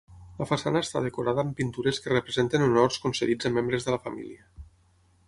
[0.37, 4.49] La façana està decorada amb pintures que representen honors concedits a membres de la família.